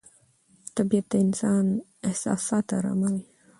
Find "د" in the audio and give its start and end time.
1.11-1.13